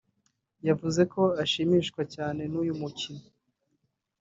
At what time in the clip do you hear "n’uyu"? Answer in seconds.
2.51-2.73